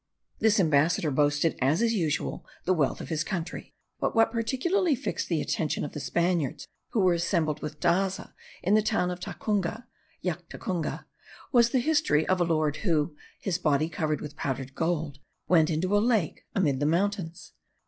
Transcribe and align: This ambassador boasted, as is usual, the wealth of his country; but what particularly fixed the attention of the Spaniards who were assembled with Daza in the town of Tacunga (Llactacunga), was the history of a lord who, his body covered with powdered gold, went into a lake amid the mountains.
This 0.39 0.59
ambassador 0.59 1.11
boasted, 1.11 1.55
as 1.61 1.79
is 1.79 1.93
usual, 1.93 2.43
the 2.65 2.73
wealth 2.73 3.01
of 3.01 3.09
his 3.09 3.23
country; 3.23 3.71
but 3.99 4.15
what 4.15 4.31
particularly 4.31 4.95
fixed 4.95 5.29
the 5.29 5.41
attention 5.41 5.85
of 5.85 5.91
the 5.91 5.99
Spaniards 5.99 6.67
who 6.89 7.01
were 7.01 7.13
assembled 7.13 7.61
with 7.61 7.79
Daza 7.79 8.33
in 8.63 8.73
the 8.73 8.81
town 8.81 9.11
of 9.11 9.19
Tacunga 9.19 9.85
(Llactacunga), 10.23 11.05
was 11.51 11.69
the 11.69 11.77
history 11.77 12.27
of 12.27 12.41
a 12.41 12.45
lord 12.45 12.77
who, 12.77 13.15
his 13.39 13.59
body 13.59 13.89
covered 13.89 14.21
with 14.21 14.35
powdered 14.35 14.73
gold, 14.73 15.19
went 15.47 15.69
into 15.69 15.95
a 15.95 15.99
lake 15.99 16.47
amid 16.55 16.79
the 16.79 16.87
mountains. 16.87 17.53